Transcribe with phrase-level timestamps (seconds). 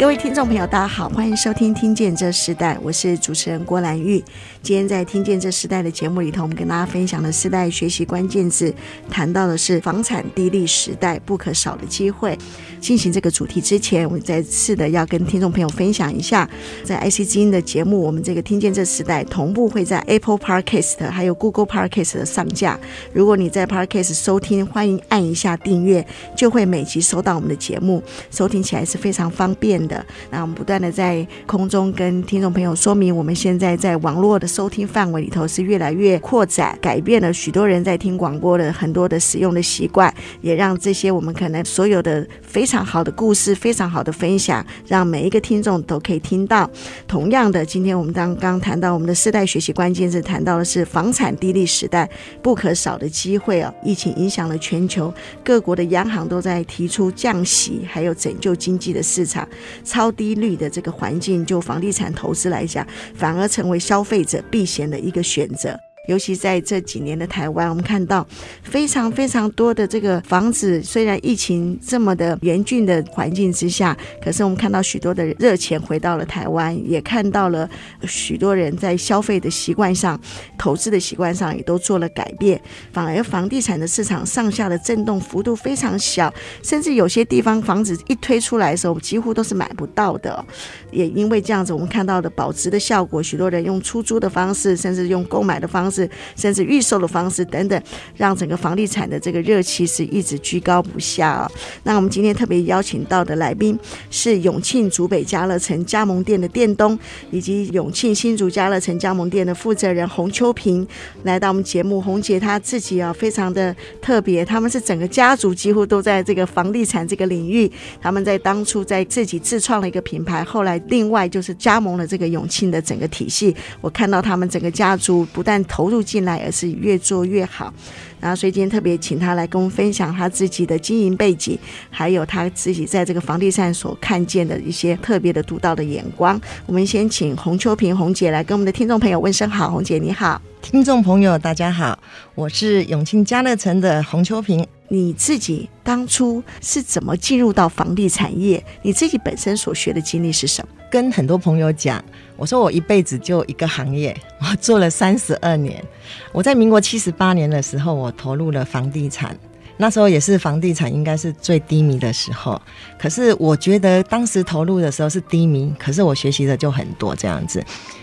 [0.00, 4.16] 各位听众朋友，大家好，欢迎收听《听见这时代》，我是主持人郭兰玉。
[4.62, 8.74] 今天在《听见这时代》的节目里头，我们跟大家分享的世代学习关键字，
[9.10, 12.36] 谈到的是房产低利时代不可少的机会。
[12.80, 16.48] 进行这个主题之前，我再次的要跟听众朋友分享一下，
[16.82, 22.80] 在 IC 之音的节目，我们这个《听见这时代》同步会在 Apple Podcast 还有 Google Podcast 的上架。
[23.12, 30.06] 如果你在 Podcast 收听，欢迎按一下订阅，就会每集收到我们的节目，收听起来是非常方便的。
[30.30, 46.70] 那我们不断的在空中跟听众朋友说明，我们现在在网络的收听范围里头是越来越扩展，改变了许多人在听广播的很多的使用的习惯，也让这些我们可能所有的非常好的故事、非常好的分享，让每一个听众都可以听到。
[47.08, 52.08] 同样的，今天我们刚刚谈到我们的世代学习关键字，谈到的是房产低利时代
[52.40, 53.74] 不可少的机会哦。
[53.82, 59.48] 疫情影响了全球，各国的央行都在提出降息，还有拯救经济的市场。
[59.84, 65.78] 超低率的这个环境，就房地产投资来讲，反而成为消费者避险的一个选择。
[66.06, 68.26] 尤其在这几年的台湾，我们看到
[68.62, 77.68] 非常非常多的这个房子，虽然疫情这么的严峻的环境之下，可是我们看到许多的热钱回到了台湾，也看到了
[78.08, 80.18] 许多人在消费的习惯上、
[80.58, 82.60] 投资的习惯上也都做了改变。
[82.92, 86.32] 反而房地产的市场上下的震动幅度非常小，
[86.62, 90.44] 甚至有些地方房子一推出来的时候，几乎都是买不到的。
[90.90, 95.89] 也因为这样子，我们看到的保值的效果，许多人用出租的方式，甚至用购买的方式。
[95.90, 97.82] 是甚至预售的方式等等，
[98.16, 101.50] 让整个房地产的这个热气是一直居高不下啊。
[101.84, 103.78] 那我们今天特别邀请到的来宾
[104.10, 106.98] 是永庆竹北家乐城加盟店的店东，
[107.30, 110.86] 以及永庆新竹家乐城加盟店的负责人洪秋平
[111.22, 112.00] 来到我们节目。
[112.00, 117.70] 洪姐她自己啊非常的特别，他们是整个家族几乎都在这个房地产这个领域。
[118.02, 123.54] 他们在当初在自己自创了一个品牌，后来另外就是加盟了这个永庆的整个体系。
[123.80, 127.72] 我看到他们整个家族不但投入进来，而是越做越好。
[128.20, 131.58] 然后，所以今天特别请他来跟我们分享他自己的经营背景，
[131.88, 136.38] 还有他自己在这个房地产所看见的一些特别的独到的眼光。
[136.66, 139.70] 我们先请洪秋萍洪姐来跟我们的听众朋友问声好。
[139.70, 141.98] 洪姐你好，听众朋友大家好，
[142.34, 144.66] 我是永庆家乐城的洪秋萍。
[144.92, 148.62] 你自己当初是怎么进入到房地产业？
[148.82, 150.68] 你自己本身所学的经历是什么？
[150.90, 152.04] 跟很多朋友讲，
[152.40, 155.84] 我说我一辈子就一个行业， 我做了三十二年。
[156.32, 159.36] 我在民国七十八年的时候，我投入了房地产，
[159.76, 162.58] 那时候也是房地产应该是最低迷的时候。
[162.98, 167.62] 可是我觉得当时投入的时候是低迷，可是我学习的就很多这样子。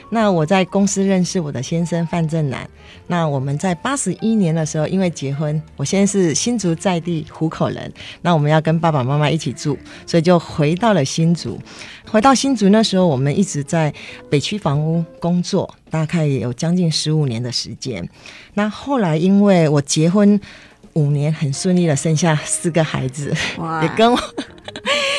[0.09, 2.67] 那我在公司认识我的先生范正南。
[3.07, 7.91] 那我们在八十一年的时候，因为结婚，我现在是新竹在地湖口人。
[8.21, 11.59] 那我们要跟爸爸妈妈一起住，所以就回到了新竹。
[12.09, 13.93] 回到新竹那时候，我们一直在
[14.29, 18.07] 北区房屋工作，大概也有将近十五年的时间。
[18.53, 20.39] 那后来因为我结婚
[20.93, 24.17] 五年，很顺利的生下四个孩子，哇 也跟我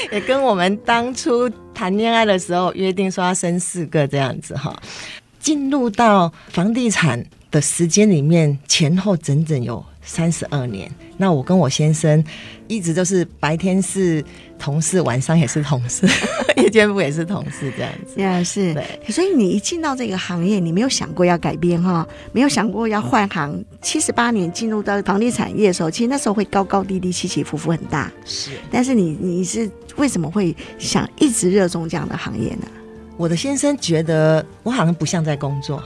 [0.12, 4.74] 也跟我们当初谈恋爱的时候约定说要生四个这样子哈。
[5.38, 10.90] 进入到房地产的时间里面，前后整整有三十二年。
[11.18, 12.24] 那我跟我先生
[12.66, 14.24] 一直都是白天是
[14.58, 16.08] 同事，晚上也是同事，
[16.56, 18.20] 夜间部也是同事这样子。
[18.20, 18.72] 呀，是。
[18.72, 19.00] 对。
[19.10, 23.62] 所以你一进到这个行业，你没有想过要改变哈，没有想过要换行。
[23.82, 28.10] 七十八年进入到房地产业的时候，其实那时候会高高低低，起起伏伏很大。
[28.24, 28.52] 是。
[28.70, 32.66] 但是你你是为什么会想一直热衷这样的行业呢？
[33.16, 35.82] 我的先生觉得我好像不像在工作，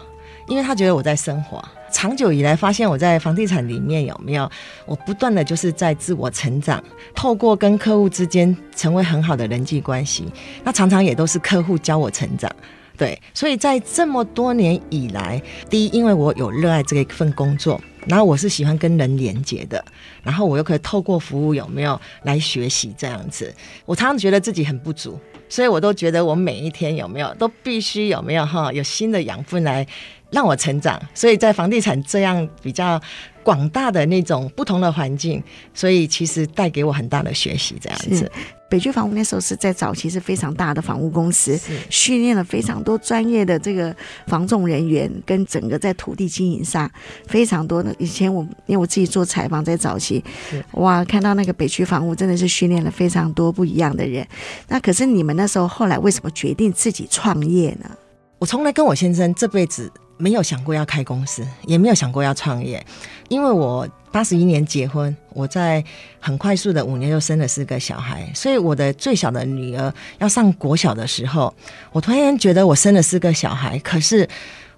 [0.47, 1.65] 因为他觉得我在生活。
[2.03, 4.51] 长久以来，发现我在房地产里面有没有，
[4.87, 6.83] 我不断的就是在自我成长，
[7.15, 10.25] 透过跟客户之间成为很好的人际关系。
[10.65, 12.51] 那常常也都是客户教我成长，
[12.99, 13.17] 对。
[13.33, 15.41] 所以在这么多年以来，
[15.71, 19.85] 第一，因为我有热爱这一份工作，然后我是喜欢跟人连接的，
[20.25, 23.55] 然后我又可以透过服务有没有来学习这样子。
[23.87, 25.17] 我常常觉得自己很不足。
[25.49, 29.87] 所以，我都觉得我每一天有没有都必须有没有哈有新的养分来
[30.33, 31.01] 让我成长。
[31.15, 33.01] 所以在房地产这样比较
[33.45, 35.43] 广大的那种不同的环境，
[35.73, 38.31] 所以其实带给我很大的学习，这样子。
[38.69, 43.95] 北区房屋那时候是在早期是非常大的房屋公司，训练了非常多专业的这个
[44.27, 46.91] 房仲人员，跟整个在土地经营上
[47.27, 47.95] 非常多的。
[47.99, 50.25] 以前我因为我自己做采访，在早期，
[50.71, 54.27] 哇，看到那个北区房屋真的是训练了非常多不一样的人。
[54.69, 57.91] 那可是你们那时候后来为什么决定自己创业呢？
[58.39, 59.93] 我从来跟我先生这辈子
[60.23, 62.85] 没有想过要开公司，也没有想过要创业，
[63.29, 63.89] 因为我。
[64.13, 65.83] 八十一年结婚，我在
[66.21, 71.55] 很快速的五年又生了四个小孩，所以我的最小的女儿要上国小的时候，
[71.93, 74.29] 我突然觉得我生了四个小孩，可是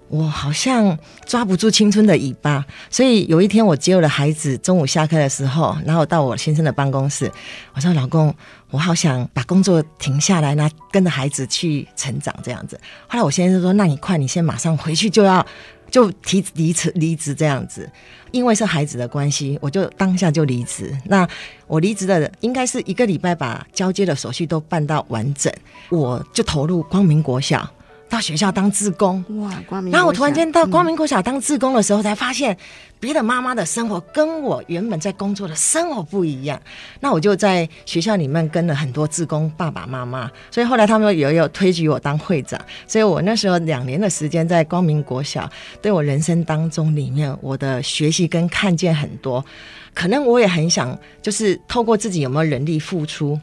[0.07, 0.97] 我好像
[1.27, 2.65] 抓不住青春的尾巴。
[2.89, 7.29] 所以有一天我接了孩子，中午下课的时候，然后到我先生的办公室，
[7.75, 8.33] 我说：“老公，
[8.75, 15.47] 我好想把工作停下来，那跟着孩子去成长这样子。”后来我先生说：“那你快，你先马上回去就要。
[15.91, 17.89] ”就提离职离职这样子，
[18.33, 20.93] 因为是孩子的关系，我就当下就离职。
[21.05, 21.29] 那
[21.69, 25.53] 我离职的应该是一个礼拜，把交接的手续都办到完整，
[25.91, 27.71] 我就投入光明国小。
[28.15, 29.93] 到学校当志工哇，光明！
[29.93, 32.57] 然后我突然间到光明国小当志工的时候，才发现
[33.01, 36.61] 别的妈妈的生活跟我原本在工作的生活不一样。
[37.01, 42.61] 那我就在学校里面跟了很多志工爸爸妈妈，所以后来他们也有推举我当会长。
[42.87, 45.51] 所以我那时候两年的时间在光明国小，
[45.83, 49.45] 对我人生当中里面我的学习跟看见很多。
[49.93, 53.37] 可能我也很想，就是透过自己有没有人力付出，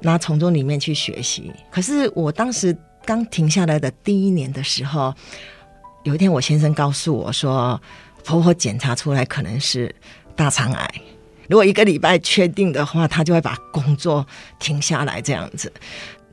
[0.00, 1.52] 那从中里面去学习。
[1.70, 2.76] 可是我当时。
[3.06, 5.14] 刚停下来的第一年的时候，
[6.02, 7.80] 有一天我先生告诉我说，
[8.24, 9.94] 婆婆检查出来可能是
[10.34, 10.94] 大肠癌，
[11.48, 14.26] 如果一个礼拜确定的话，他就会把工作
[14.58, 15.72] 停下来这样子。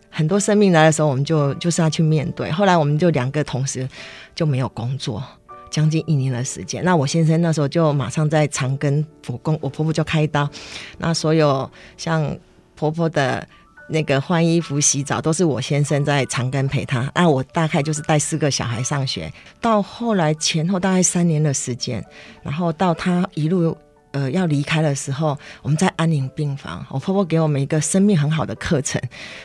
[0.09, 2.51] 很多生命来的时候，我们就就是要去面对。
[2.51, 3.87] 后来我们就两个同时
[4.33, 5.23] 就没有工作，
[5.69, 6.83] 将近一年的时间。
[6.83, 10.49] 那我先生那时候就马上在长庚，我公我婆婆就开刀，
[10.97, 12.35] 那所有像
[12.75, 13.47] 婆婆的。
[13.93, 19.31] 那个换衣服、洗澡都是我先生在长庚陪他，那我大概就是带四个小孩上学。
[19.61, 22.03] 到后来前后大概三年的时间，
[22.41, 23.77] 然后到他一路
[24.11, 26.83] 呃要离开的时候，我们在安宁病房。
[26.89, 28.99] 我婆婆给我们一个生命很好的课程，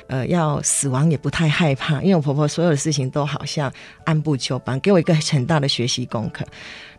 [0.07, 3.71] 呃，要死亡也不太害怕，因为我婆婆所有的事情都好像
[4.07, 6.45] 按部就班，给我一个很大的学习功课。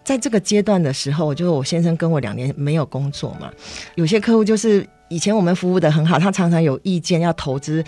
[0.04, 3.52] 在这个阶段的时候，我就我先生跟我两年没有工作嘛，
[3.96, 4.88] 有些客户就是。
[5.10, 7.84] 以前我们服务的很好，他常常有意见要投资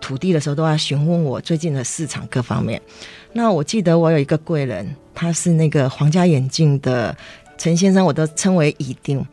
[0.00, 2.80] 土地的时候，都要询问我最近的市场各方面。
[3.32, 7.16] 那我记得我有一个贵人，他是那个皇家眼镜的
[7.58, 9.24] 陈先生，我都称为乙丁。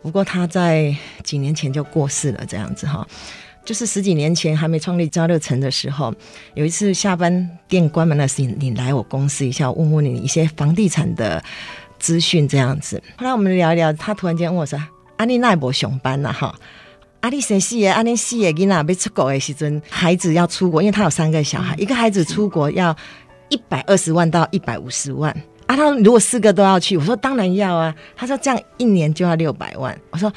[0.00, 3.06] 不过他在几年前就过世了，这样子哈。
[3.64, 6.12] 就是十几年前还没创立嘉乐城的时候，
[6.54, 11.42] 有一次下班店关门的时候，你来我公司一下，问问你一些房地产的
[11.98, 13.00] 资讯这样子。
[13.16, 14.80] 后来我们聊一聊，他突然间问我说
[15.18, 16.52] ：“阿丽奈博熊班呐，哈。”
[17.22, 22.94] 阿丽生四个，阿丽四个囡仔要出国的时阵，孩子要出国，因为他有三个小孩，一个孩子出国要
[23.48, 25.30] 一百二十万到一百五十万。
[25.66, 27.94] 啊，他如果四个都要去，我说当然要啊。
[28.14, 29.98] 他说这样一年就要六百万。
[30.10, 30.30] 我说。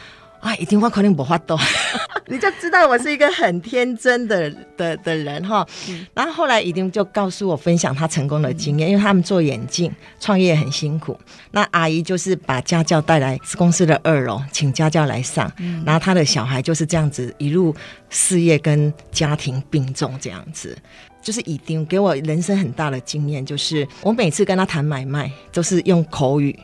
[0.46, 1.58] 啊，一定我可能不发抖，
[2.30, 4.48] 你就知道我是一个很天真的
[4.78, 5.66] 的的人哈。
[6.14, 11.20] 然后后来一定就告诉我分享他成功的经验，因为他们做眼镜创业很辛苦。
[11.50, 15.52] 那阿姨就是把家教带来公司的二楼，请家教来上。
[15.84, 17.76] 然后他的小孩就是这样子一路
[18.12, 20.78] 事业跟家庭并重，这样子
[21.24, 23.44] 就是一定给我人生很大的经验。
[23.44, 26.56] 就是我每次跟他谈买卖，都是用口语。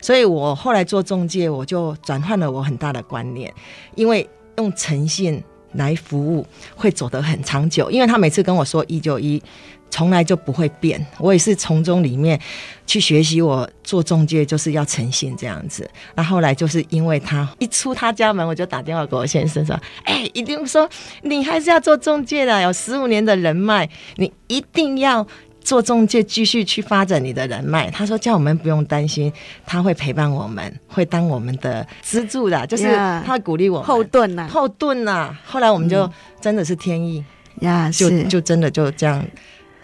[0.00, 3.52] 所以我后来做中介，我就转换了我很大的观念，
[3.94, 7.90] 因为用诚信来服务会走得很长久。
[7.90, 9.42] 因为他每次跟我说一就一，
[9.90, 11.04] 从来就不会变。
[11.18, 12.40] 我也是从中里面
[12.86, 15.88] 去学习，我做中介就是要诚信这样子。
[16.14, 20.88] 那后来就是因为他一出他家门，我就打电话给我先生说：“哎，一定说
[21.22, 25.26] 你还是要做中介的，有十五年的人脉，你一定要。”
[25.68, 27.90] 做中介，继续去发展你的人脉。
[27.90, 29.30] 他说叫我们不用担心，
[29.66, 35.36] 他会陪伴我们，会当我们的支柱的，就是他会鼓励我们后盾呐，后盾呐。
[35.44, 36.10] 后来我们就
[36.40, 37.22] 真的是天意
[37.60, 39.22] 呀，就就真的就这样，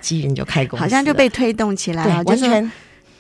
[0.00, 2.73] 机缘就开工，好像就被推动起来了，完全。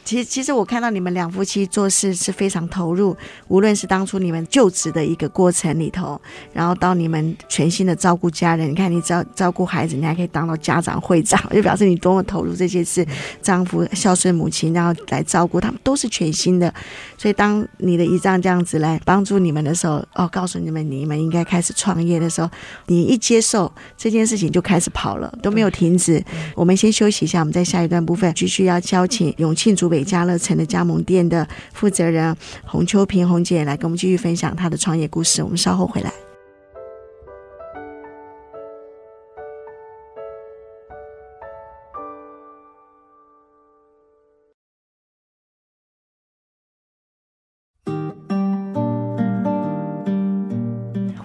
[0.04, 3.16] 其实，其实我看到你们两夫妻做事是非常投入，
[3.48, 6.20] 无论是当初你们就职的一个过程里头，
[6.52, 13.06] 然后到你们全心的照顾家人，你看你照照顾孩子，你还可以当到家长会长， 就表示你多么投入这些事。
[13.40, 16.72] 丈夫孝顺母亲，然后来照顾他们，都是全心的。
[17.16, 22.50] 所以，当你的姨丈这样子来帮助你们的时候，哦，告诉你们你们应该开始创业的时候，
[22.86, 26.22] 你一接受这件事情就开始跑了，都没有停止。
[26.54, 35.40] 我们先休息一下，我们在下一段部分继续要邀请永庆主北家乐城的加盟店的负责人洪秋萍洪姐来跟我们继续分享她的创业故事。
[35.40, 36.33] 我们稍后回来。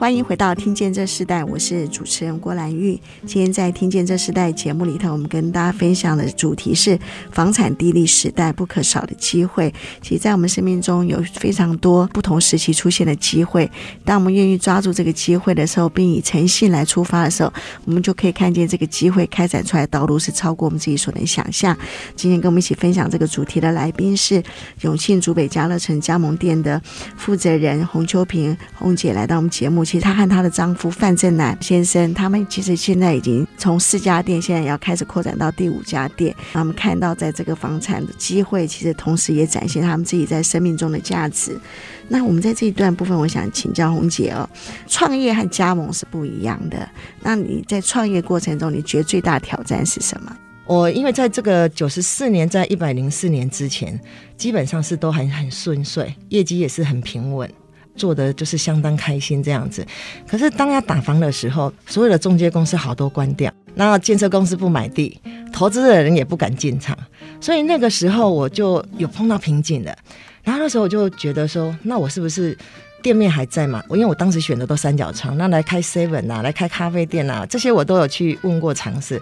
[0.09, 2.99] 欢迎回到《听见这时代》，我是主持人郭兰玉。
[3.27, 6.97] 今天在《听见这时代》节目里头，我们跟大家分享的主题是
[7.31, 9.71] 房产低利时代不可少的机会。
[10.01, 13.69] 其实，在我们生命中有非常多不同时期出现的机会。
[14.03, 17.53] 当我们愿意抓住这个机会的时候，并以诚信来出发的时候，
[17.85, 21.77] 我们就可以看见这个机会开展出来的道路是超过我们自己所能想象。
[22.15, 24.41] 今天跟我们一起分享这个主题的来宾是
[24.81, 26.81] 永庆竹北家乐城加盟店的
[27.15, 29.85] 负责人洪秋平洪姐来到我们节目。
[29.85, 36.35] 其她和她的丈夫范正南先生，他们其实现在已经从四家店，现在要开始扩展到第五家店。
[36.53, 41.59] 他们看到在这个房产的机会，其实同时也展现他们自己在生命中的价值。
[42.07, 44.49] 那我们在这一段部分，我想请教红姐哦，
[44.87, 46.89] 创业和加盟是不一样的。
[47.21, 50.35] 那你在创业过程中，你觉得最大挑战是什么？
[50.65, 53.99] 我因为在这个九十四年，在一百零四年之前，
[54.37, 57.51] 基本上是都很很顺遂，业绩也是很平稳。
[57.99, 59.85] 做的就是相当开心这样子，
[60.25, 65.19] 可是当要打房的时候，所有的中介公司好多关掉，然后建设公司不买地，
[65.51, 66.97] 投资的人也不敢进场，
[67.41, 69.95] 所以那个时候我就有碰到瓶颈了。
[70.41, 72.57] 然后那时候我就觉得说，那我是不是
[73.03, 73.83] 店面还在嘛？
[73.89, 79.21] 我因为我当时选的都三角窗，那来开 seven 啊，来开咖啡店啊，这些我都有去问过尝试。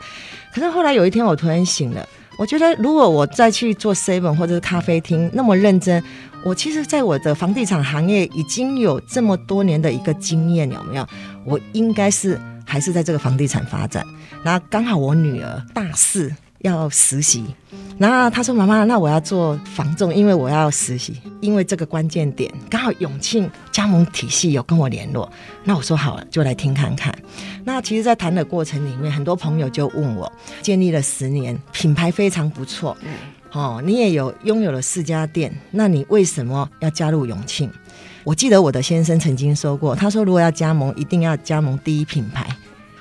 [0.54, 2.08] 可是后来有一天我突然醒了，
[2.38, 6.04] 我觉得如果我再去做 seven 或者是咖啡厅那么认真。
[6.46, 11.06] 我其实，在我的房地产行业已经有这么多年的一个经验，有没有？
[11.44, 14.06] 我应该是还是在这个房地产发展。
[14.44, 17.46] 那刚好我女儿大四要实习，
[17.98, 21.22] 然后他说：“妈妈，那我要做房仲，因为我要实习。
[21.40, 25.32] 因为这个关键点，刚好永庆加盟体系有跟我联络。
[25.64, 27.16] 那我说好了，就来听看看。
[27.64, 32.98] 那其实，在谈的过程里面，很多朋友就问我，建立了十年，品牌非常不错。”
[33.54, 37.72] 哦，你也有拥有了四家店，那你为什么要加入永庆？
[38.24, 42.46] 我记得我的先生曾经说过，他说如果要加盟，一定要加盟第一品牌。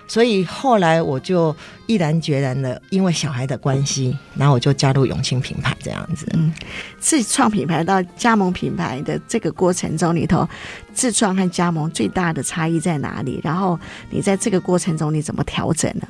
[0.07, 1.55] 所以后来我就
[1.87, 6.27] 毅然决然的，因为小孩的关系，然后我就加入永庆品牌这样子。
[6.35, 6.53] 嗯，
[6.99, 10.49] 自创品牌到加盟品牌的这个过程中里头，
[10.95, 13.41] 自创和加盟最大的差异在哪里？
[13.43, 13.79] 然后
[14.11, 16.07] 你在这个过程中你怎么调整呢？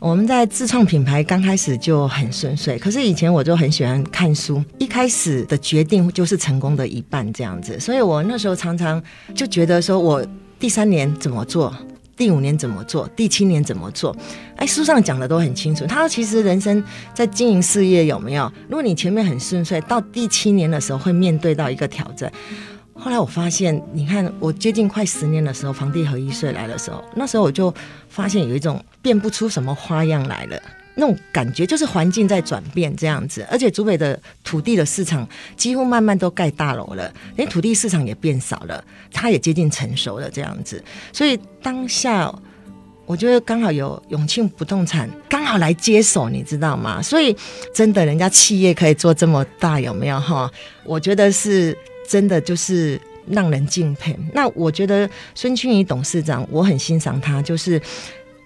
[0.00, 9.02] 我们在自创品牌刚开始就很顺遂，可是以前我就很喜欢看书，一开始的决定就是成功的一半这样子，所以我那时候常常
[9.34, 10.24] 就觉得说，我
[10.56, 11.74] 第三年怎么做，
[12.18, 14.14] 第五年怎么做，第七年怎么做，
[14.56, 15.86] 哎，书上讲的都很清楚。
[15.86, 16.82] 他说，其实人生
[17.14, 22.30] 在经营事业有没有，如果你前面很顺遂，到第七年的时候会面对到一个挑战。
[22.92, 27.72] 后来我发现，你看我接近快十年的时候，房地合一税来的时候，那时候我就
[28.08, 30.60] 发现有一种变不出什么花样来了，
[30.98, 35.26] 那种感觉就是环境在转变这样子，而且竹北的土地的市场
[35.56, 42.30] 几乎慢慢都盖大楼了，连土地市场也变少了，它也接近成熟了这样子，所以当下
[43.06, 47.00] 我觉得刚好有永庆不动产刚好来接手，你知道吗？
[47.00, 47.34] 所以
[47.72, 50.50] 真的，人家企业可以做这么大，有没有哈？
[50.84, 51.76] 我觉得是。
[52.10, 54.18] 真的就是让人敬佩。
[54.32, 57.78] 那我觉得孙清仪董事长，我很欣赏他，就是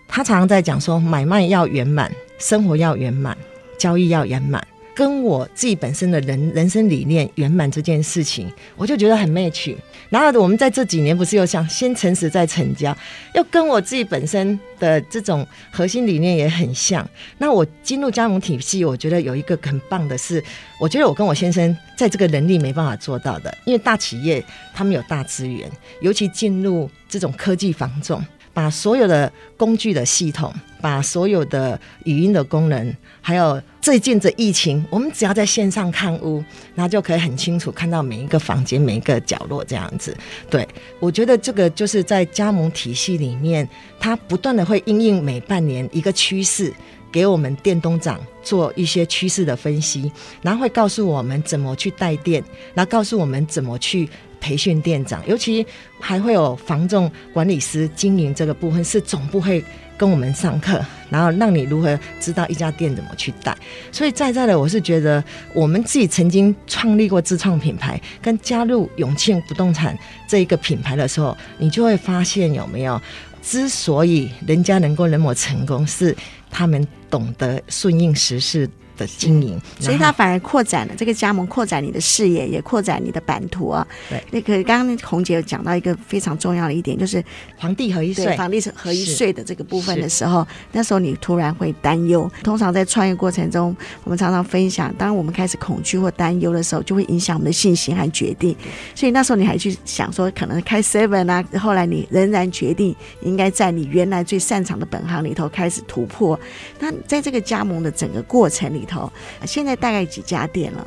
[0.09, 2.11] 他常常在讲说，买卖要圆满，
[2.43, 3.39] 生活要圆满，
[3.79, 4.67] 交易要圆满。
[4.95, 9.75] 跟我自己本身的人人生理念圆满这件事情，我就觉得很 match。
[10.11, 12.95] 然后我们在这几年不是又想先诚实再成交，
[13.35, 17.09] 又跟我自己本身的这种核心理念也很像。
[17.39, 20.43] 那我进入加盟体系，我觉得有一个很棒的是，
[20.79, 24.45] 我觉得我跟我先生在这个能力没办法做到的，因为大企业
[24.75, 25.71] 他们有大资源，
[26.03, 28.23] 尤其进入这种科技房仲。
[28.55, 36.45] 把所有的工具的系统，把所有的语音的功能，还有最近的疫情，我们只要在线上看屋，
[36.75, 40.17] 那就可以很清楚看到每一个房间、每一个角落这样子。
[40.51, 40.67] 对，
[41.01, 43.67] 我觉得这个就是在加盟体系里面，
[43.99, 46.73] 它不断的会应应每半年一个趋势，
[47.11, 52.45] 给我们店东长做一些趋势的分析，然后会告诉我们怎么去带店，
[52.75, 54.09] 然后告诉我们怎么去。
[54.43, 55.65] 培训店长，尤其
[56.01, 59.65] 还会有房仲管理师经营这个部分，是总部会
[59.97, 63.57] 跟我们上课，然后让你如何知道一家店怎么去带。
[63.93, 65.23] 所以在这里，我是觉得
[65.55, 69.97] 我们自己曾经创立过自创品牌，跟加入永庆不动产
[70.27, 73.01] 这一个品牌的时候，你就会发现有没有，
[73.41, 76.17] 之所以人家能够那么成功，是
[76.51, 78.69] 他们懂得顺应时势。
[78.97, 83.87] 的经营，所以它反而扩展了这个加盟，扩展你的视野，也扩展你的版图啊。
[84.09, 87.23] 对，那个刚刚红姐有讲到一个非常重要的一点，就是
[87.59, 92.31] 房地合一税，房地合一税的这个部分的时候，那时候你突然会担忧。
[92.43, 98.55] 通常在创业过程中，我们常常分享，当我们开始恐惧或担忧的时候，就会影响我们的信心和决定。
[98.95, 106.39] 所以那时候你还去想说，可能开 seven 啊，后来你仍然决定应该在你原来最擅长的本行里头开始突破。
[106.79, 109.11] 那在这个加盟的整个过程里头，
[109.45, 110.87] 现在大概几家店了？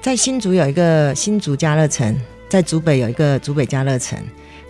[0.00, 2.16] 在新竹有一个新竹家乐城，
[2.48, 4.18] 在竹北有一个竹北家乐城，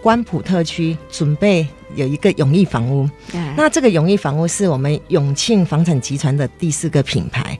[0.02, 3.08] 关埔特区准备有一个永益房屋。
[3.34, 7.58] 嗯、那这个永益房屋是我们永庆房产集团的第四个品牌，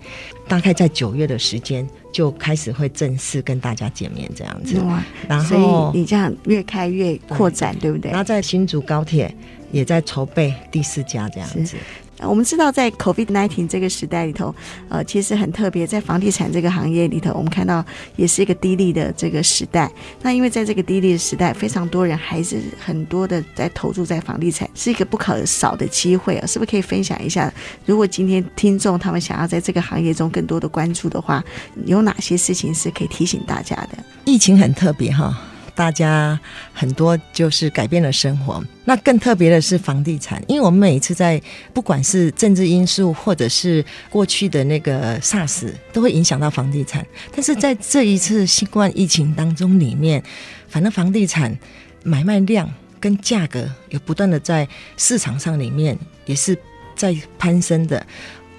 [0.48, 4.80] 大概在九月的时间就开始会正式跟大家见面这样子。
[4.80, 5.04] 哇！
[5.28, 5.58] 然后所
[5.94, 8.10] 以你这样越开越扩展，对，对不对？
[8.10, 9.32] 然后在新竹高铁
[9.70, 11.76] 也在筹备第四家这样子。
[12.20, 14.54] 我们知道，在 COVID-19 这个时代里头，
[14.88, 17.84] 呃，其实很特别，在房地产这个行业里头，我们看到
[18.16, 19.90] 也是一个低利的这个时代。
[20.20, 26.46] 那因为在这个低利的时代，非常多人还是很多的在投注在房地产，是一个不可少的机会啊！
[26.46, 27.52] 是不是可以分享一下？
[27.87, 31.44] 如果今天听众他们想要在这个行业中更多的关注的话，
[31.87, 33.98] 有哪些事情是可以提醒大家的？
[34.25, 35.37] 疫情很特别哈。
[35.78, 36.37] 大家
[36.73, 41.40] 很多就是改变了生活，那更特别的是房地产，因为我们每一次在
[41.73, 47.06] 不管是政治因素，或者是过去的那个 SARS，都会影响到房地产。
[47.32, 50.20] 但是在这一次新冠疫情当中里面，
[50.68, 51.56] 反正房地产
[52.02, 52.68] 买卖量
[52.99, 54.66] 跟价格有不断的在
[54.97, 56.58] 市场上里面也是
[56.97, 58.04] 在攀升的。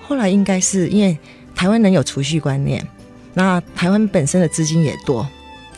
[0.02, 1.18] 后来应该是因为
[1.54, 2.82] 台湾人有储蓄观念，
[3.34, 5.28] 那台湾本身的资金也多。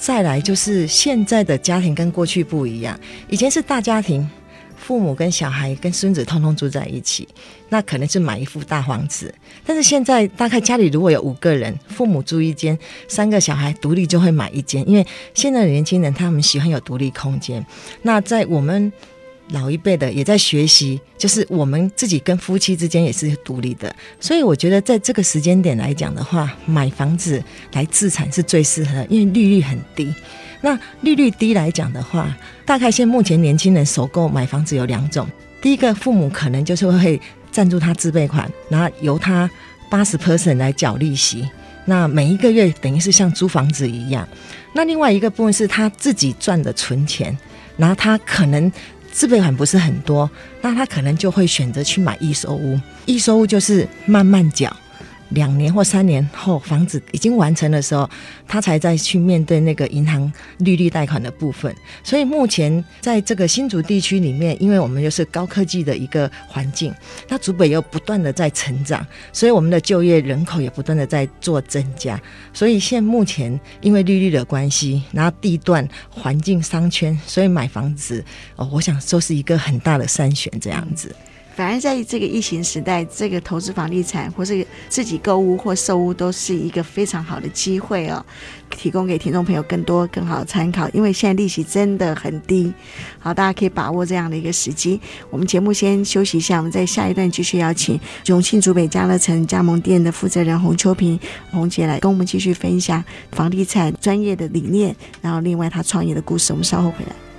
[0.02, 4.28] 再来就是现在的家庭跟过去不一样，以前是大家庭，
[4.76, 7.28] 父母跟小孩跟孙子通通住在一起，
[7.70, 9.32] 那可能是买一副大房子。
[9.64, 12.76] 但是现在大概家里如果有五个人，父母住一间，
[13.08, 17.64] 三个小孩独立就会买一间，因为现在的年轻人他们喜欢有独立空间。
[18.02, 18.92] 那在我们。
[19.52, 30.14] 老一辈的也在学习，就是我们自己跟夫妻之间也是独立的，所以我觉得在这个时间点来讲的话，买房子来自产是最适合，因为利率很低。
[30.62, 32.34] 那利率低来讲的话，
[32.66, 35.28] 大概现目前年轻人首购买房子有两种，
[35.62, 37.20] 第一个父母可能就是会
[37.52, 39.50] 赞助他自备款，然后由他
[39.90, 41.46] 八十 percent 来缴利息，
[41.86, 44.26] 那每一个月等于是像租房子一样。
[44.74, 47.38] 那另外一个部分是他自己赚的存钱，
[47.76, 48.72] 然后他可能。
[49.12, 50.30] 自备款不是很多，
[50.62, 52.80] 那他可能就会选择去买预售屋。
[53.06, 54.76] 预售屋就是慢慢缴。
[55.32, 58.10] 两年或三年后，房子已经完成的时候，
[58.48, 61.74] 他才再去面对那个银行利率贷款的部分。
[62.04, 66.94] 所以目前在这个新竹地区里面，因为我们又是高科技的一个环境，
[67.28, 72.22] 那竹北又不断的在成长，所以我们的就业人口也不断的在做增加。
[72.54, 78.24] 所以现目前因为利率的关系，然后地段环境商圈，所以买房子
[78.56, 81.16] 哦，我想说是一个很大的筛选这样子。
[81.62, 88.26] 反而在这个疫情时代，这个投资房地产或是自己购屋或售屋，都是一个非常好的机会哦，
[88.72, 90.90] 提供给听众朋友更多更好的参考。
[90.90, 92.74] 因为现在利息真的很低，
[93.20, 95.00] 好，大家可以把握这样的一个时机。
[95.30, 101.20] 我们节目先休息一下，我们在下一段继续邀请永庆竹北家乐城加盟店的负责人洪秋萍
[101.52, 106.54] 洪姐来跟我们继续分享房地产专业的理念，然后另外他创业的故事。
[106.54, 107.31] 我们稍后回来。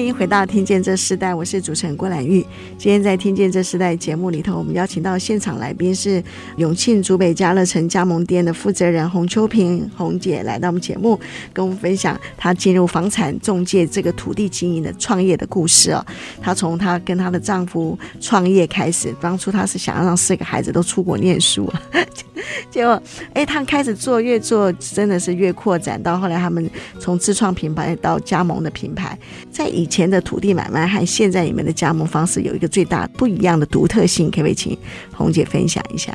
[0.00, 2.40] 欢迎回到《听见这世代》，我是主持人郭兰玉。
[2.78, 6.24] 今天在《听见这世代》节目里头，我们邀请到现场来宾是
[6.56, 11.20] 永庆竹北家乐城加盟店的负责人洪秋萍洪姐，来到我们节目，
[11.52, 16.02] 跟我们分享她进入房产中介这个土地经营的创业的故事哦。
[16.40, 21.70] 她从她跟她的丈夫创业开始，当初她是想要让四个孩子都出国念书，
[22.70, 29.18] 结果哎，他们开始做，越做真的是越扩展，到后来他们从自创品牌到加盟的品牌，
[29.50, 29.70] 在。
[29.70, 34.76] 以前的土地买卖和现在你们的加盟方式有一个最大不一样的独特性，可不可以请
[35.12, 36.12] 红姐分享一下？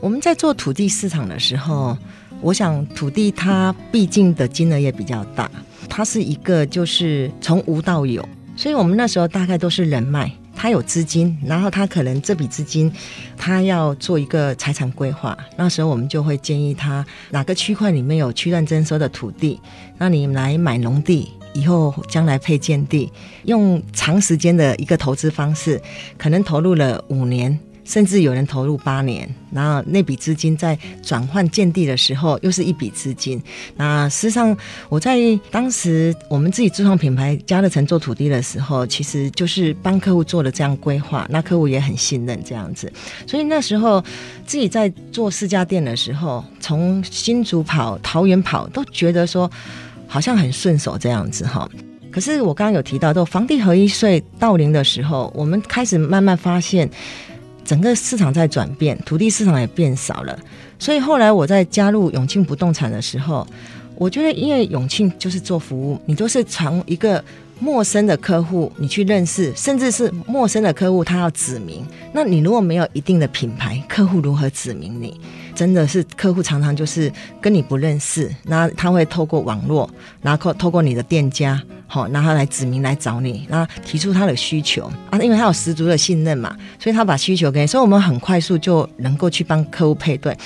[0.00, 1.96] 我们在做土地市场的时候，
[2.40, 5.48] 我想土地它毕竟的金额也比较大，
[5.88, 10.28] 它是一个就是从无到有，所以我们那时候大概都是人脉，
[10.58, 12.92] 他有资金，然后他可能这笔资金
[13.36, 19.60] 他要做一个财产规划，那时候我们就会建议他哪个区块里面有区段征收的土地，
[19.98, 21.28] 那你来买农地。
[21.54, 23.10] 以后将来配建地，
[23.44, 25.80] 用长时间的一个投资方式，
[26.16, 33.42] 可能投入了五年甚至有人投入八年，然后那笔资金在转换建地的时候又是一笔资金。
[33.76, 34.54] 那事实上，
[34.90, 35.18] 我在
[35.50, 42.92] 当时我们自己自创品牌家乐城做土地的时候，其实就是帮客户做了这样规划，那客户也很信任这样子。
[43.26, 44.04] 所以那时候
[44.44, 49.50] 自己在做四家店的时候，从新竹跑、桃园跑，都觉得说
[50.06, 51.66] 好像很顺手这样子哈。
[52.10, 56.88] 可是我刚刚有提到，就房地合一税到零的时候，我们开始慢慢发现，
[57.68, 60.38] 整个市场在转变，土地市场也变少了。
[60.78, 63.46] 所以后来我在加入永庆不动产的时候，
[63.94, 67.22] 我觉得因为永庆就是做服务，你都是从一个
[67.60, 75.20] 陌生的客户你去认识，甚至是陌生的客户他要指名，那你如果没有一定的品牌，客户如何指名你？
[75.54, 79.90] 真的是客户常常就是跟你不认识，那他会透过网络，
[80.22, 90.36] 然后透过你的店家，好，然后来指名来找你，然后提出他的需求啊，因为他有十足的信任嘛，所以他把需求给你，所以我们很快速就能够去帮客户配对。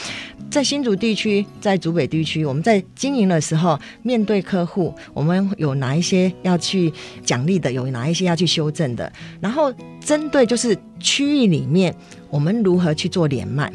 [0.53, 6.93] 在新竹地区，在竹北地区，我们在经营的时候，面对客户，我们有哪一些要去
[7.25, 9.11] 奖励的，有哪一些要去修正的，
[9.41, 11.95] 然后针对就是区域里面，
[12.29, 13.73] 我们如何去做连麦。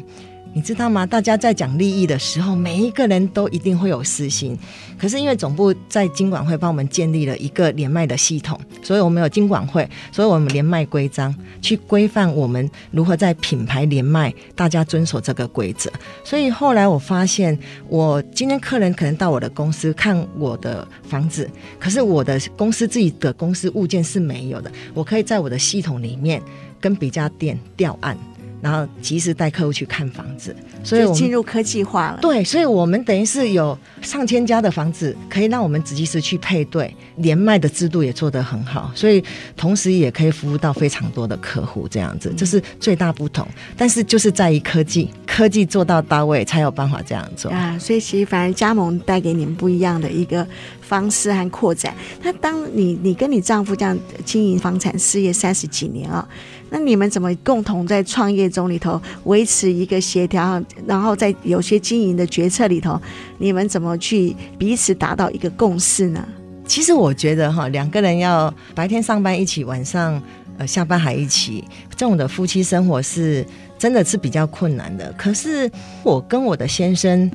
[0.54, 1.06] 你知道吗？
[1.06, 4.58] 大家在讲利益的时候，每一个人都一定会有私心。
[4.98, 11.32] 可是因为总部在金管会帮我们建立了一个连麦的系统，所以我们有金管会，所以我们连麦规章
[11.62, 15.92] 去规范我们如何在品牌连麦，大家遵守这个规则。
[16.24, 17.56] 所以后来我发现，
[17.88, 26.42] 我今天客人可能到我的公司看我的房子，可是我的公司自己的公司物件是没有的，我可以在我的系统里面
[26.80, 28.18] 跟别家店调案。
[28.60, 32.18] 然后及时带客户去看房子，所以我们进入科技化了。
[32.20, 39.22] 对，所以我们等于是有上千家的房子，可以让我们及时去配对，连麦的制度也做得很好，所以
[39.56, 43.46] 同时也可以服务到非常多的客户，这样子，这是最大不同。
[43.76, 47.78] 但是就是在于科技，科技做到到位，才有办法这样做啊。
[47.78, 50.46] 所以其实反而加盟带给你们不一样的一个
[50.80, 51.94] 方式和扩展。
[52.22, 56.26] 那当你你跟你丈夫这样经营房产事业三十几年啊。
[56.70, 63.00] 那你们怎么共同在创业中里头维持一个协调，然后在有些经营的决策里头，
[63.38, 66.26] 你们怎么去彼此达到一个共识呢？
[66.66, 70.22] 其实我觉得哈，两个人要白天上班一起，晚上
[70.58, 73.44] 呃下班还一起，这种的夫妻生活是
[73.78, 75.12] 真的是比较困难的。
[75.16, 75.70] 可是
[76.02, 77.30] 我跟我的先生。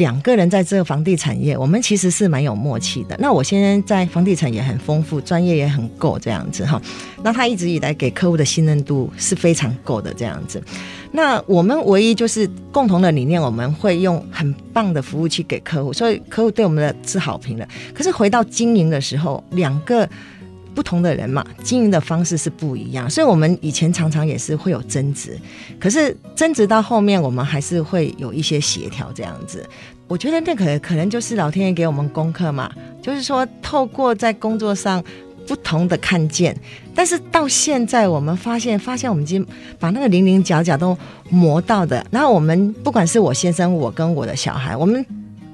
[0.00, 3.14] 两个人在这个房地产业，我们其实是蛮有默契的。
[3.18, 6.80] 那我现在在房地产也很丰富，专业也很够这样子哈。
[7.22, 10.62] 那他一直以来给客户的信任度是非常够的这样子。
[11.12, 17.68] 那我们唯一就是共同的理念，我们会用很棒的服务去给客户，所以客户对我们的是好评的。
[17.92, 20.08] 可是回到经营的时候，两个。
[20.74, 25.38] 不同的人嘛，经营的方式是不一样，所以我们以前常常也是会有争执，
[25.78, 29.68] 可是争执到后面，我们还是会有一些协调这样子。
[30.06, 35.02] 我觉得那可可能就是老天爷给我们功课嘛，就是说透过在工作上
[35.46, 36.56] 不同的看见，
[36.94, 39.44] 但是到现在我们发现，发现我们已经
[39.78, 40.96] 把那个棱棱角角都
[41.28, 45.04] 磨到的，然后我们不管是我先生，我跟我的小孩，我们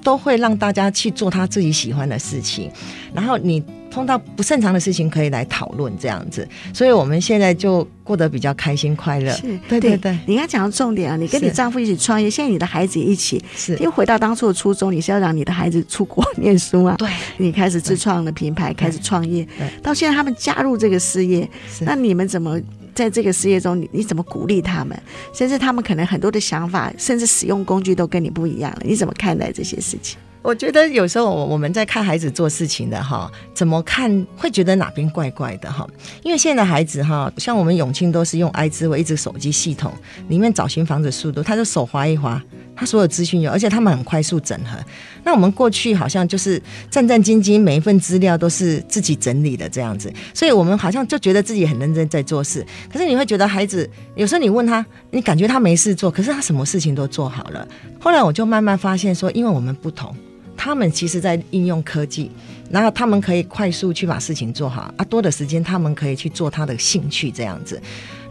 [0.03, 2.71] 都会让大家去做他自己喜欢的事情，
[3.13, 3.63] 然后你。
[3.89, 9.31] 碰到不擅长的事情可以来讨论这样子，所以我们现在就过得比较开心快乐。
[9.31, 10.15] 是，对对对。
[10.27, 13.75] 你刚讲到重点啊，你跟你丈夫一起创业，现在你的孩子也一起，是。
[13.77, 16.95] 又回到当初的初衷，你是要让你的孩子出国念书啊？
[16.97, 17.09] 对。
[17.37, 19.47] 你开始自创的品牌，开始创业，
[19.81, 22.59] 到现在他们加入这个事业，是那你们怎么
[22.97, 24.99] 在这个事业中，你你怎么鼓励他们？
[25.31, 30.17] 甚至他们可能很多的想法，甚至使用工具都跟你不一样了，你怎么看待这些事情？
[30.41, 35.87] 我觉得有时候我我们在看孩子做事情的哈，怎么看会觉得哪边怪怪的哈？
[36.23, 39.93] 因为现在孩子哈，像我们永庆都是用 i 智慧一直手机系统
[40.29, 42.41] 里面找寻房子速度，他就手滑一滑，
[42.77, 44.77] 他所有资讯有，而且他们很快速整合。
[45.23, 52.65] 那我们过去好像就是战战兢兢，每一份资料都是自己整理的这样子，所以我们好像就觉得自己很认真在做事。
[52.93, 57.67] 可是你会觉得孩子有时候你问他，你感觉他没事做，可是他什么事情都做好了。
[57.99, 60.15] 后来我就慢慢发现说，因为我们不同。
[60.59, 62.31] 他们其实，在应用科技，
[62.71, 67.79] 然后他们可以快速去把事情做好啊，多的时间他们可以去做他的兴趣这样子。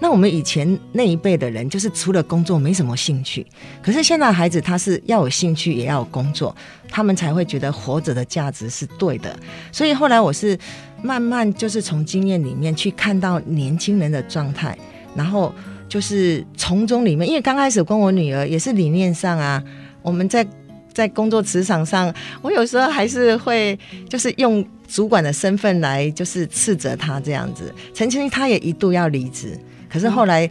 [0.01, 3.47] 那我们以前那一辈的人，就是除了工作没什么兴趣，
[3.83, 6.55] 可是现在孩子他是要有兴趣，也要有工作，
[6.89, 9.35] 他们才会觉得活着的价值是对的。
[9.73, 10.59] 所以后来我是
[11.03, 14.77] 慢慢就是从经验里面去看到年轻人的状态，
[15.15, 15.55] 然后
[15.89, 19.63] 就是从中里面，因为刚开始跟我女儿也是理念上啊，
[20.03, 20.47] 我们在。
[20.97, 23.79] 在工作职场上，我有时候还是会
[24.09, 27.71] 就是用主管的身份来就是斥责他这样子。
[27.93, 29.61] 曾经他也一度要离职，
[29.97, 30.49] 可是后来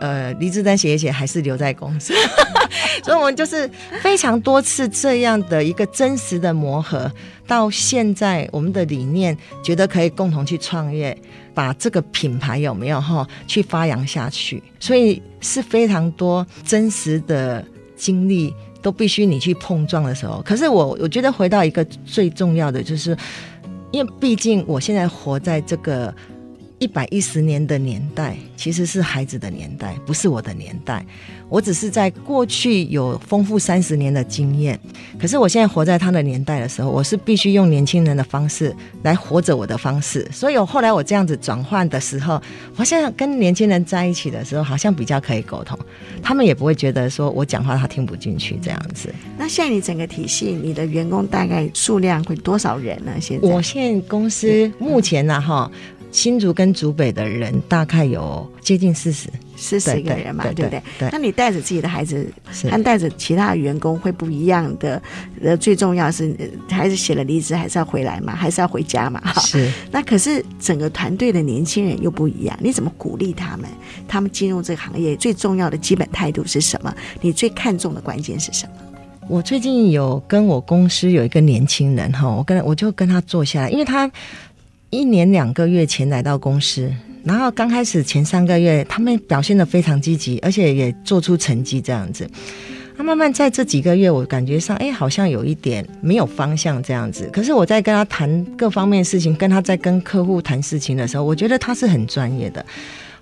[0.00, 2.12] 呃，离职单写一写，还是留在公司。
[3.04, 7.08] 所以，我们就是非常多次这样的一个真实的磨合，
[7.46, 11.16] 到现在我们的理念觉得可以共同去创业，
[11.54, 14.60] 把这个品牌有没有哈去发扬下去。
[14.80, 17.64] 所以是非常多真实的
[17.94, 20.42] 经历，都必须你去碰撞的时候。
[20.44, 23.16] 可是我我觉得回到一个最重要的，就是
[23.92, 26.12] 因为毕竟我现在活在这个。
[26.82, 31.06] 一百一十年的年代其实是孩子的年代，不是我的年代。
[31.48, 34.76] 我只是在过去有丰富三十年的经验，
[35.16, 40.28] 可是我现在活在他的年代的时候，我是必须用年轻人的方式来活着我的方式。
[40.32, 42.42] 所以，我后来我这样子转换的时候，
[42.74, 45.78] 我现在跟年轻人在一起的时候，好像比较可以沟通，
[46.20, 49.14] 他们也不会觉得说我讲话他听不进去这样子。
[49.38, 53.12] 那现在你整个体系，你的员工大概数量会多少人呢？
[53.20, 55.70] 现在我现在公司目前呢，哈。
[56.12, 60.82] 新竹跟竹北的人大概有接近四十四十个人嘛，对，不对？
[60.98, 61.08] 对。
[61.10, 62.30] 那你带着自己的孩子，
[62.70, 65.00] 和带着其他的员工会不一样的。
[65.42, 66.36] 呃，最重要是
[66.68, 69.18] 孩子写了离职还是要回来嘛，还是要回家嘛？
[69.24, 69.40] 哈。
[69.40, 69.72] 是。
[69.90, 73.66] 那可是整个团队的年轻人又不一样，你怎么鼓励他们？
[74.06, 76.94] 他们进入这个行业最重要的基本态度是什么？
[77.22, 78.72] 你最看重的关键是什么？
[79.28, 84.10] 我最近有跟我公司有一个年轻人哈，我跟我就跟他坐下来，因为他。
[84.92, 86.92] 一年两个月前来到公司，
[87.24, 92.28] 然后刚开始前三个月，他们表现得非常积极，而且也做出成绩这样子。
[92.94, 97.26] 他慢慢在这几个月，我感觉上，哎，好像有一点没有方向这样子。
[97.32, 102.62] 可是我在跟他谈各方面事情，跟他在跟客户谈事情的时候，我觉得他是很专业的。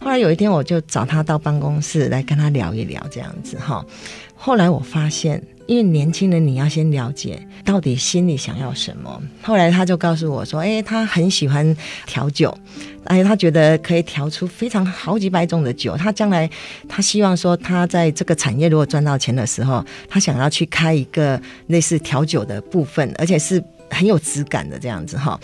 [0.00, 3.86] 后来有一天，我就找他到办公室来跟他聊一聊这样子哈。
[4.34, 5.40] 后来我发现。
[5.70, 9.22] 因为年轻人，你要先了解到底心里想要什么。
[9.40, 11.76] 后来他就告诉我说：“哎，他很喜欢
[12.08, 12.52] 调酒，
[13.04, 15.96] 哎，他觉得可以调出非常好几百种的酒。
[15.96, 16.50] 他将来
[16.88, 25.38] 他希望说，他在这个产业如果赚到钱的时候，他想要去开一个类似调酒的部分，而且是很有质感的这样子哈。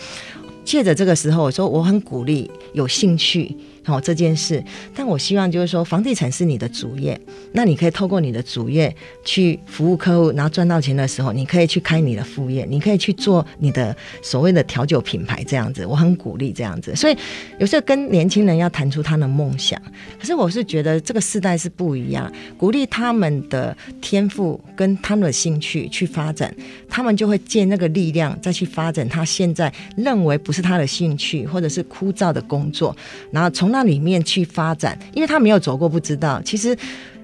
[0.65, 3.55] 借着这个时候，我说我很鼓励，有兴趣。”
[3.91, 7.19] 好这件事，但我希望就是说，房地产是你的主业，
[7.53, 16.95] 那你可以透过你的主业去服务客户，然后赚到钱的时候，你可以去开你的副业，你可以去做你的所谓的调酒品牌这样子，我很鼓励这样子。
[16.95, 17.17] 所以
[17.59, 19.81] 有时候跟年轻人要谈出他的梦想，
[20.19, 26.53] 可是我是觉得这个世代是不一样，鼓励他们的天赋跟他们的兴趣去发展，
[26.89, 32.93] 他们就会借那个力量再去发展他现在认为不是他的兴趣或者是枯燥的工作，
[33.31, 33.76] 然后从那。
[33.77, 36.41] 那里面去发展，因为他没有走过，不知道。
[36.41, 36.75] 其实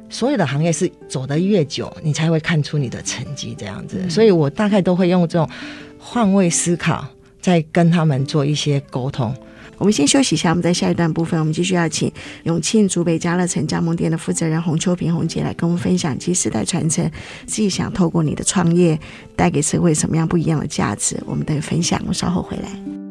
[0.07, 3.97] 所有的行业是走得越久，你才会看出你的成绩这样子。
[4.03, 4.09] 嗯。
[4.09, 5.49] 所以我大概都会用这种
[5.97, 7.03] 换位思考，
[7.41, 9.35] 在跟他们做一些沟通。
[9.79, 12.09] 我们先休息一下，我们在下一段部分，我们继续要请
[12.43, 17.03] 永庆竹北家乐城加盟店的负责人洪秋平洪姐来跟我们分享，及世代传承，
[17.47, 18.97] 自己想透过你的创业
[19.35, 21.17] 带给社会什么样不一样的价值。
[21.25, 23.02] 我们的分享，我稍后回来。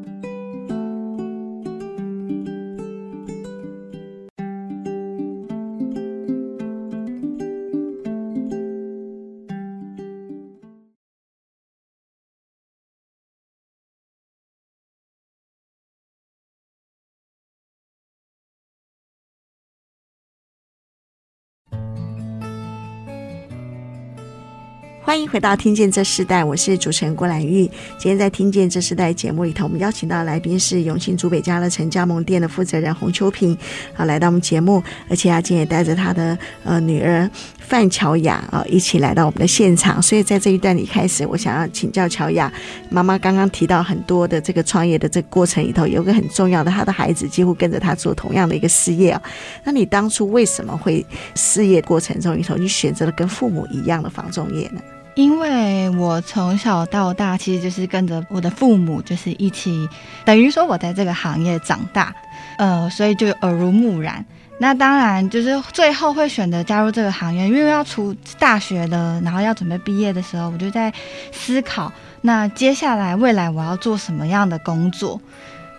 [25.13, 27.71] 欢迎回到《听见这世代》，我是主持人郭兰玉。
[27.99, 33.55] 今天在《听见这世代》节目里头，我们邀请到的来宾是永庆竹北家乐城加盟店的负责人洪秋萍，
[33.95, 40.01] 啊，来到我们节目，而且他今天也带着他的呃女儿范乔雅啊一起来到我们的现场。
[40.01, 42.51] 所以在这一段里开始，我想要请教乔雅
[42.89, 49.21] 妈妈，刚刚提到很多的这个创业的这个过程里头，有个很重要的，她的孩子几乎跟着她做同样的一个事业啊。
[49.63, 54.81] 那你当初为什么会事业过程中里头，你选择了跟父母一样的房仲业呢？
[55.15, 59.89] 因为我从小到大其实就是跟着我的父母，就是一起，
[60.25, 62.15] 等于说我在这个行业长大，
[62.57, 64.25] 呃，所以就耳濡目染。
[64.59, 70.93] 那当然就是最后会选择加入这个行业，因为要出大学了，然后要准备毕业的时候，我就在
[71.31, 75.21] 思考，那接下来未来我要做什么样的工作。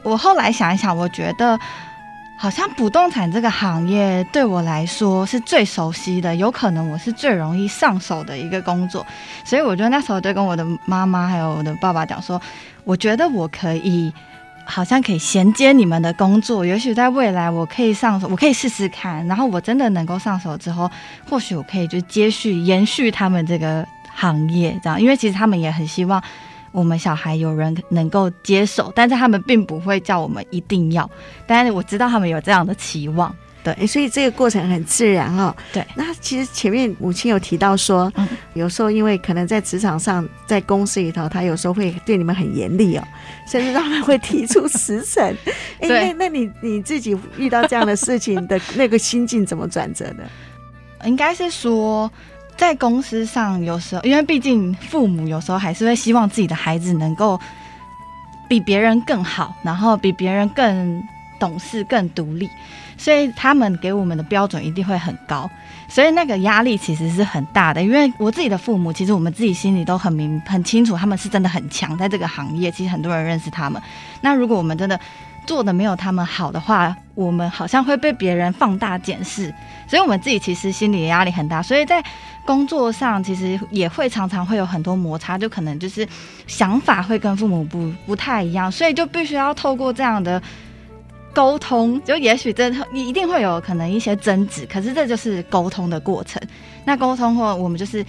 [0.03, 1.59] 我后来想一想，我觉得。
[2.35, 9.05] 好像不动产这个行业对我来说是最熟悉的，有可能我是最容易上手的一个工作，
[9.45, 12.41] 所以我觉得那时候就跟我的妈妈还有我的爸爸讲说，
[12.83, 14.11] 我觉得我可以，
[14.65, 20.91] 好像可以衔接你们的工作，也许在未来我可以上手，我可以试试看，然后我真的能够上手之后，
[21.29, 26.21] 或许我可以就接续延续他们这个行业，这样，因为其实他们也很希望。
[26.73, 31.09] 我们小孩有人能够接受，但是他们并不会叫我们一定要。
[31.47, 33.33] 但是我知道他们有这样的期望。
[33.63, 35.55] 对，所以这个过程很自然哦。
[35.71, 43.03] 对，那其实前面母亲有提到说，嗯，有时候因为可能在职场上，在公司里头，他有时候会对你们很严厉哦，
[43.47, 45.23] 甚至他们会提出辞呈。
[45.79, 50.27] 哎，那那你你自己遇到这样的事情的那个心境怎么转折的？
[51.07, 52.11] 应该是说。
[52.57, 57.39] 在公司上，有时候因为毕竟父母有时候还是会希望自己的孩子能够
[58.47, 61.03] 比别人更好，然后比别人更
[61.39, 62.49] 懂事、更独立，
[62.97, 65.49] 所以他们给我们的标准一定会很高，
[65.89, 67.81] 所以那个压力其实是很大的。
[67.81, 73.81] 因为我自己的父母，其实我们自己心里都很明很清楚，他们是真的很强，在这个行业，其实很多人认识他们。
[74.21, 74.97] 那如果我们真的
[75.45, 79.53] 做的没有他们好的话，我们好像会被别人放大检视，
[79.87, 81.61] 所以我们自己其实心里的压力很大。
[81.61, 82.03] 所以在
[82.45, 86.07] 工作上其实也会常常会有很多摩擦，就可能就是
[86.47, 90.41] 想法会跟父母不不太一样，所以就必须要透过这样的
[91.33, 96.41] 沟通，就也许这你一定会有可能一些争执，可是这就是沟通的过程。
[96.83, 98.05] 那沟通后，我们就是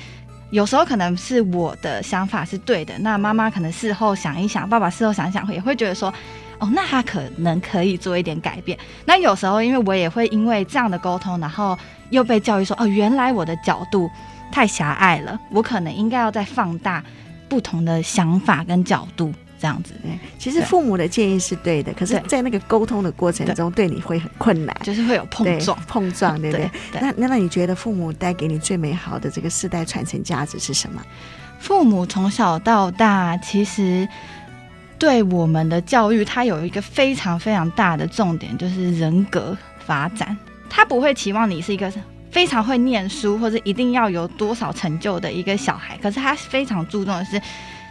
[0.50, 6.12] 有时候可能是我的想法是对的，那妈妈可能事后想一想，爸爸事后想一想，也会觉得说。
[6.58, 8.78] 哦，那他可能可以做一点改变。
[9.04, 11.76] 那有时候，因为我也会因为这样的沟通，然后
[12.10, 14.10] 又被教育说，哦，原来我的角度
[14.52, 17.02] 太狭隘了，我可能应该要再放大
[17.48, 19.94] 不同的想法跟角度，这样子。
[20.02, 26.70] 对，其实父母的建议是对的，可是，在那个沟通的过程中，对你会很困难，就是会有碰撞，碰撞，对不对？
[27.00, 31.02] 那那，你觉得父母带给你最美好的这个世代传承价值是什么？
[31.58, 34.08] 父母从小到大，其实。
[35.04, 40.34] 对我们的教育，它有一个非常非常大的重点，就是人格发展。
[40.70, 41.92] 他不会期望你是一个
[42.30, 45.98] 非常会念书，或者一定要有多少成就的一个小孩。
[45.98, 47.38] 可是他非常注重的是，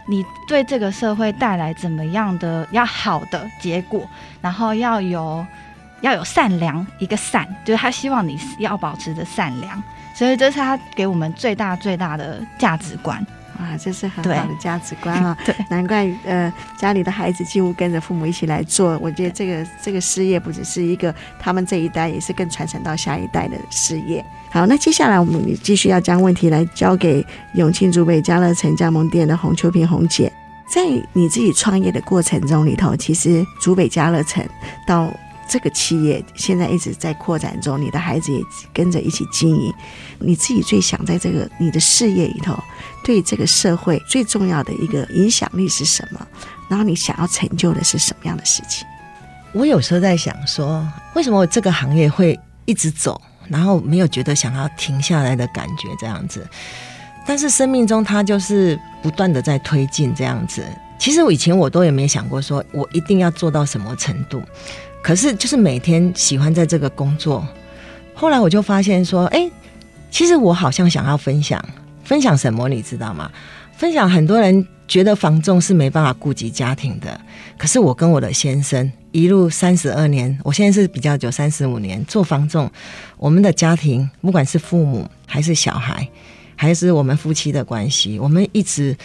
[0.08, 4.04] 你对这个社会带来怎么样的要好的结果，
[4.40, 5.46] 然后要有
[6.00, 9.80] 要有善良，一个善，就是他希望你要保持着善良。
[10.16, 13.24] 所以这是他给我们最大最大的价值观。
[13.58, 15.36] 啊，这是很好的价值观啊！
[15.46, 18.98] 对，难怪呃，家里的孩子几乎跟着父母一起来做。
[18.98, 24.24] 我觉得这个这个事业不只是一个他们这一代，也是更传承到下一代的事业。
[24.50, 30.32] 好，那接下来我们继续要将问题来交给永庆竹北家乐城加盟店的洪秋萍洪姐。
[30.66, 30.80] 在
[31.12, 34.44] 你自己创业的过程中里头，其实竹北家乐城
[34.86, 35.12] 到
[35.48, 38.40] 这个企业现在一直在扩展中，你的孩子也
[38.72, 39.72] 跟着一起经营。
[40.18, 42.58] 你自己最想在这个你的事业里头，
[43.04, 46.26] 对这个社会最重要的一个影响力是什么？
[46.68, 48.86] 然后你想要成就的是什么样的事情？
[49.52, 56.44] 我有时候在想说，为什么我这个行业会一直走，然后没有觉得想要停下来的感觉这样子？
[57.26, 60.64] 但是生命中它就是不断的在推进这样子。
[60.98, 64.42] 其实我以前我都也没想过说我一定要做到什么程度，
[65.04, 67.46] 可是就是每天喜欢在这个工作。
[68.14, 69.50] 后来我就发现说，哎，
[70.10, 71.62] 其实我好像想要分享。
[72.02, 73.30] 分享什么你知道吗？
[73.76, 77.20] 分享很多人觉得房仲是没办法顾及家庭的，
[77.58, 82.70] 可是我跟我的先生一路三十二年，我现在是比较久三十五年做房仲，
[83.18, 86.08] 我们的家庭不管是父母还是小孩，
[86.56, 88.96] 还是我们夫妻的关系，我们一直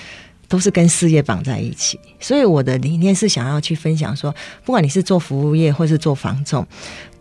[0.49, 1.97] 都是跟事业绑在一起。
[2.19, 4.35] 所以我的理念是想要去分享说，
[4.65, 6.67] 不管你是做服务业或是做房仲，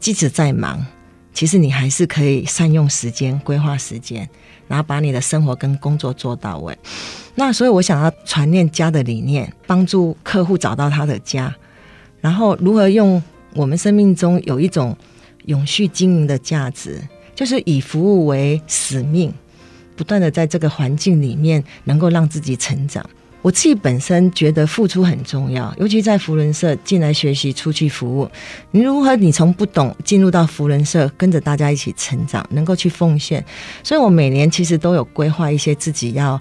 [0.00, 0.84] 即使再忙，
[1.32, 4.28] 其实你还是可以善用时间，规划时间。
[4.66, 6.76] 然后把你的生活跟工作做到位，
[7.36, 11.56] 那所以我想要传念家的理念，帮助客户找到他的家，
[12.20, 13.22] 然后如何用
[13.54, 14.94] 我们生命中有一种
[15.46, 17.00] 永续经营的价值，
[17.34, 19.32] 就是以服务为使命，
[19.96, 23.02] 不断的在这个环境里面能够让自己成长。
[23.40, 28.29] 我自己本身觉得付出很重要，尤其在扶轮社进来学习，出去服务。
[28.72, 29.14] 你如何？
[29.16, 33.44] 你从不懂进入到扶轮社，跟着大家一起成长，能够去奉献。
[33.83, 36.40] 所以我每年其实都有规划一些自己要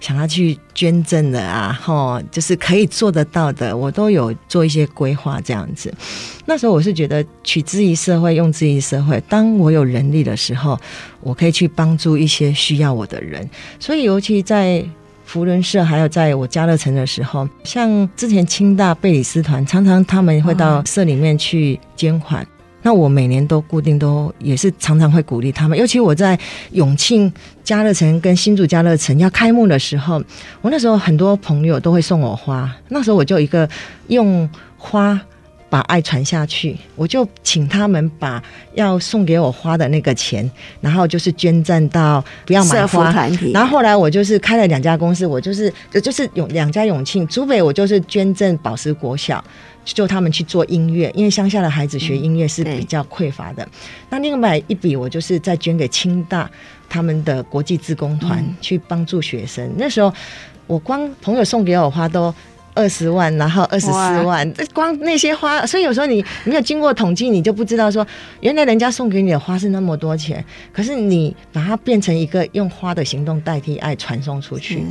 [0.00, 5.92] 想要去捐赠的啊，吼，就是可以做得到的，我都有做一些规划这样子。
[6.46, 9.22] 那时候我是觉得取之于社会，用之于社会。
[9.28, 10.78] 当我有能力的时候，
[11.20, 13.48] 我可以去帮助一些需要我的人。
[13.78, 14.82] 所以尤其在
[15.32, 22.44] 福伦社还有在我家乐城的时候，像之前清大贝里斯团，常常他们会到社里面去捐款。
[22.82, 25.78] 那我每年都固定都也是常常会鼓励他们。
[25.78, 26.36] 尤其我在
[26.72, 30.20] 永庆家乐城跟新竹家乐城要开幕的时候，
[30.62, 32.68] 我那时候很多朋友都会送我花。
[32.88, 33.68] 那时候我就一个
[34.08, 35.20] 用花
[35.70, 38.42] 把爱传下去，我就请他们把
[38.74, 40.50] 要送给我花的那个钱，
[40.80, 43.52] 然后就是捐赠到不要买花团体。
[43.52, 49.42] 然后后来我就是开了两家公司，我就是就是永两家永庆，竹北我就是捐赠宝石国小，
[49.84, 53.62] 就他们去做音乐，因为乡下的孩子学音乐是比较匮乏的。
[53.62, 53.70] 嗯、
[54.10, 56.50] 那另外一笔我就是再捐给清大
[56.88, 59.72] 他们的国际志工团、嗯、去帮助学生。
[59.78, 60.12] 那时候
[60.66, 62.34] 我光朋友送给我花都。
[62.80, 68.06] 二十万，然后二十四万，光那些花，所以有时候你没有经过统计，你就不知道说，
[68.40, 70.42] 原来人家送给你的花是那么多钱。
[70.72, 74.82] 可是你把它变成一个用花的行动代替爱传送出去。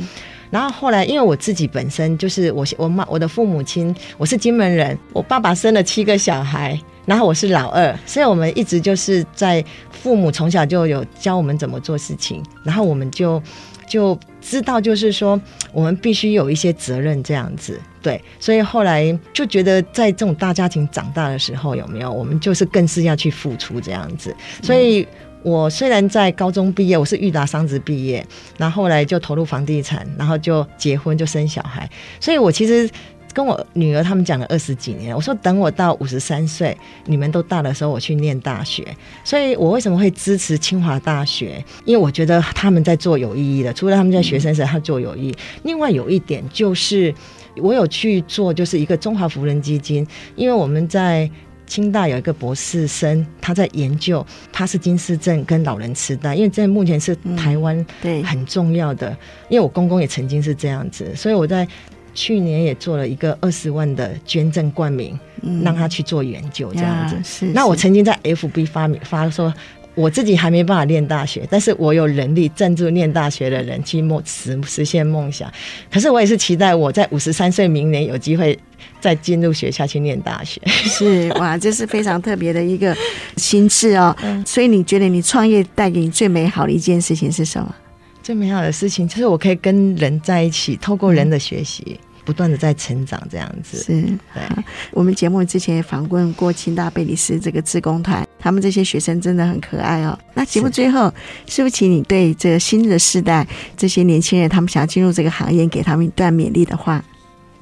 [0.50, 13.42] 然后后来，因为我自己本身就是我我妈我的父母亲，我是金门人，我爸爸生了七个小孩，然后我是老二，所以我们一直就是在父母从小就有教我们怎么做事情，然后我们就。
[13.90, 15.38] 就知道，就是说，
[15.72, 24.32] 我们必须有一些责任，这样子，对，所以后来就觉得，在这种大家庭长大的时候，有没有，我们就是更是要去付出这样子。
[24.62, 25.04] 所以
[25.42, 28.24] 我虽然在高中毕业，我是裕达商职毕业，
[28.56, 32.88] 然后后来就投入房地产，然后就结婚，就生小孩，所以我其实。
[33.32, 36.76] 跟我女儿他们讲了二十几年，我说等我到五十三岁，
[37.06, 38.84] 你们都大的时候，我去念大学。
[39.22, 41.64] 所以我为什么会支持清华大学？
[41.84, 45.36] 因为我觉得他们在做有意义的，除了他们在学生时他做有意义。
[45.62, 47.14] 另外有一点就是，
[47.56, 51.30] 我有去做，就是一个中华福人基金，因为我们在
[51.66, 59.16] 清大有一个博士生，他在研究他是金斯症跟老人痴呆，因为这目前是台湾对很重要的。
[59.48, 61.66] 因为我公公也曾经是这样子，所以我在。
[62.14, 67.16] 去年也做了一个二十万的捐赠冠名，嗯，让他去做研究这样子。
[67.24, 67.52] 是，是。
[67.52, 69.52] 那我曾经在 FB 发发说，
[69.94, 75.50] 我自己还没办法念大学，但是我有能力赞助念大学的人去梦实实现梦想。
[75.90, 78.58] 可是我也是期待我在五十三岁明年有机会
[79.00, 80.60] 再进入学校去念大学。
[80.66, 82.96] 是哇， 这是非常特别的一个
[83.36, 84.14] 心智哦。
[84.46, 87.74] 所以你觉得你创业带给你最美好的一件事情是什么？
[88.22, 93.78] 最美好的事情就是我可以跟人在一起，透过人的学习，嗯、不断的在成长，这样子。
[93.78, 94.02] 是，
[94.34, 94.64] 对。
[94.92, 100.18] 我们节目之前也访问过清大贝里斯这个志工团，他们这些学生真的很可爱哦。
[100.34, 101.12] 那节目最后，
[101.46, 103.46] 是，是不是请你对这个新的世代
[103.76, 107.02] 这些年轻人，他们想要进入这个行业，给他们一段勉励的话？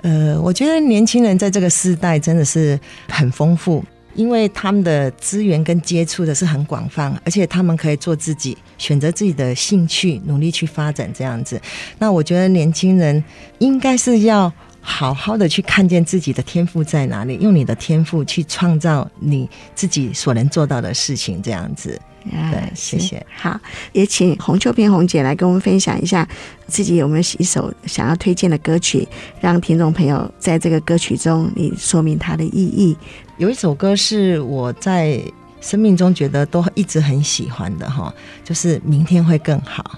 [0.02, 2.78] 呃，我觉得年轻人在这个世代真的是
[3.08, 3.84] 很丰富。
[4.18, 11.60] 因为他们的资源跟接触的是很广泛，而且他们可以做自己，选择自己的兴趣，努力去发展这样子。
[12.00, 13.22] 那我觉得年轻人
[13.60, 22.00] 应该是要好好的去看见自己的天赋在哪里，用你的天赋去创造你自己所能做到的事情，这样子。
[22.32, 23.24] 啊、对，谢谢。
[23.34, 23.58] 好，
[23.92, 26.28] 也请洪秋萍洪姐来跟我们分享一下
[26.66, 29.06] 自己有没有一首想要推荐的歌曲，
[29.40, 32.94] 让听众朋友在这个歌曲中你说明它的意义。
[33.38, 35.22] 有一首歌是我在
[35.60, 38.12] 生命中觉得都一直很喜欢的哈，
[38.44, 39.92] 就是《明天会更好》。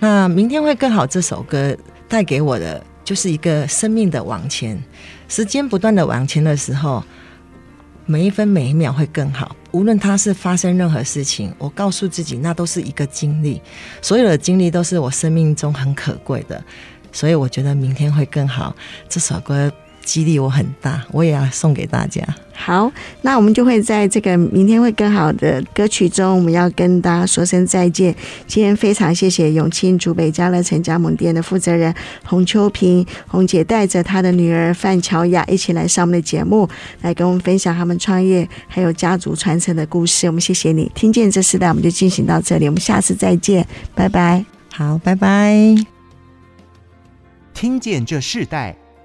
[0.00, 1.76] 那《明天会更好》这首歌
[2.08, 4.76] 带给我的就是一个生命的往前，
[5.28, 7.04] 时间不断的往前的时候，
[8.04, 9.54] 每一分每一秒会更好。
[9.70, 13.62] 无论它是发生任何事情，我告诉自己，那都是一个经历，
[14.02, 16.62] 所有的经历都是我生命中很可贵的。
[17.12, 18.74] 所以我觉得明天会更好。
[19.08, 19.72] 这首歌。
[20.06, 22.22] 激励我很大，我也要送给大家。
[22.54, 22.90] 好，
[23.20, 28.14] 那我们就会在这个明天会更好的歌曲中，我们要跟大家说声再见。
[28.46, 31.94] 今天非常谢谢永庆竹北家乐城加盟店的负责人
[32.24, 36.66] 洪秋萍洪姐，带着她的女儿范乔雅一起来上我们的节目，
[37.02, 40.26] 来跟我们分享他们创业还有家族传承的故事。
[40.26, 44.42] 我们谢谢你，听见这世代，我们就进行到这里，我们下次再见，拜拜。
[44.72, 45.74] 好，拜拜。
[47.52, 48.85] 听见这世代。